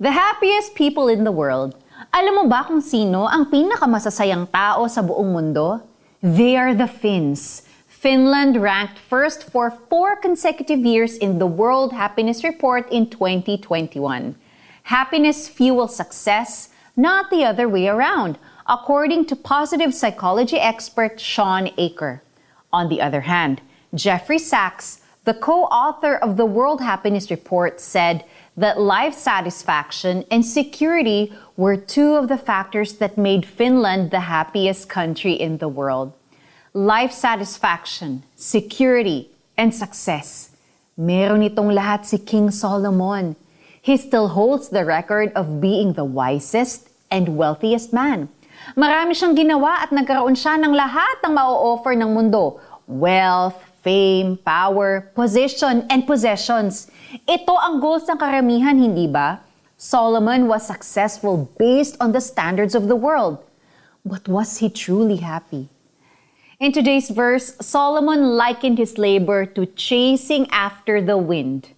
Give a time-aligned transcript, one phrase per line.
[0.00, 1.74] The happiest people in the world.
[2.14, 5.82] Alam mo ba kung sino ang pinakamasasayang tao sa buong mundo?
[6.22, 7.66] They are the Finns.
[7.90, 14.38] Finland ranked first for four consecutive years in the World Happiness Report in 2021.
[14.86, 18.38] Happiness fuels success, not the other way around,
[18.70, 22.22] according to positive psychology expert Sean Aker.
[22.70, 28.24] On the other hand, Jeffrey Sachs, the co author of the World Happiness Report, said
[28.56, 34.88] that life satisfaction and security were two of the factors that made Finland the happiest
[34.88, 36.16] country in the world.
[36.72, 40.56] Life satisfaction, security, and success.
[40.96, 43.36] Meron itong lahat si King Solomon.
[43.84, 48.32] He still holds the record of being the wisest and wealthiest man.
[48.80, 52.56] Marami siyang ginawa at nagkaroon siya ng lahat ng ma-offer ng mundo.
[52.88, 56.90] Wealth, fame, power, position, and possessions.
[57.26, 59.40] Ito ang goals ng karamihan, hindi ba?
[59.78, 63.38] Solomon was successful based on the standards of the world.
[64.04, 65.70] But was he truly happy?
[66.58, 71.70] In today's verse, Solomon likened his labor to chasing after the wind.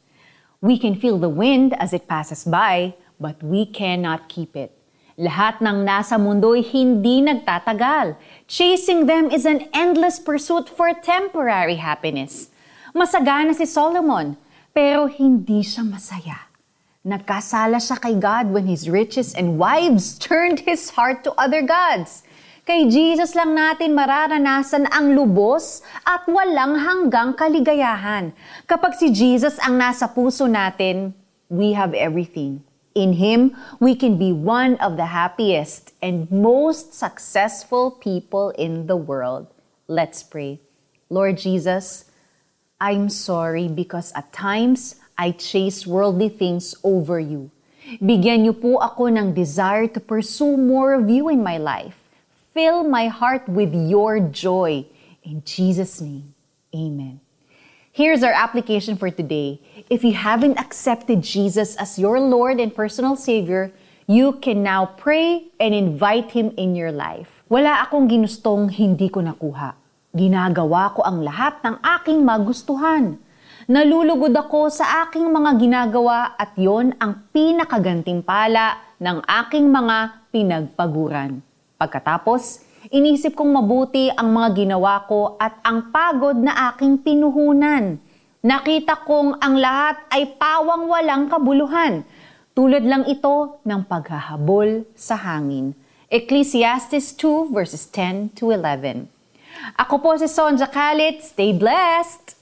[0.62, 4.79] We can feel the wind as it passes by, but we cannot keep it.
[5.18, 8.14] Lahat ng nasa mundo'y hindi nagtatagal.
[8.46, 12.52] Chasing them is an endless pursuit for temporary happiness.
[12.94, 14.38] Masagana si Solomon,
[14.70, 16.50] pero hindi siya masaya.
[17.00, 22.22] Nagkasala siya kay God when his riches and wives turned his heart to other gods.
[22.68, 28.30] Kay Jesus lang natin mararanasan ang lubos at walang hanggang kaligayahan.
[28.68, 31.10] Kapag si Jesus ang nasa puso natin,
[31.50, 32.62] we have everything.
[33.00, 38.96] In Him, we can be one of the happiest and most successful people in the
[38.96, 39.48] world.
[39.88, 40.60] Let's pray.
[41.08, 42.04] Lord Jesus,
[42.78, 47.48] I'm sorry because at times I chase worldly things over you.
[48.04, 51.96] Bigyan niyo po ako ng desire to pursue more of you in my life.
[52.52, 54.84] Fill my heart with your joy.
[55.24, 56.36] In Jesus' name,
[56.76, 57.24] amen.
[57.90, 59.58] Here's our application for today.
[59.90, 63.74] If you haven't accepted Jesus as your Lord and personal Savior,
[64.06, 67.42] you can now pray and invite Him in your life.
[67.50, 69.74] Wala akong ginustong hindi ko nakuha.
[70.14, 73.18] Ginagawa ko ang lahat ng aking magustuhan.
[73.66, 81.42] Nalulugod ako sa aking mga ginagawa at yon ang pinakagantimpala ng aking mga pinagpaguran.
[81.74, 88.02] Pagkatapos, Inisip kong mabuti ang mga ginawa ko at ang pagod na aking pinuhunan.
[88.42, 92.02] Nakita kong ang lahat ay pawang walang kabuluhan.
[92.50, 95.70] Tulad lang ito ng paghahabol sa hangin.
[96.10, 99.06] Ecclesiastes 2 verses 10 to 11.
[99.78, 101.22] Ako po si Sonja Kalit.
[101.22, 102.39] Stay blessed!